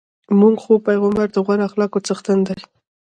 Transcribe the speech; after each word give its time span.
زموږ 0.29 0.55
خوږ 0.63 0.79
پیغمبر 0.87 1.27
د 1.31 1.37
غوره 1.45 1.63
اخلاقو 1.69 2.03
څښتن 2.07 2.39
دی. 2.47 2.59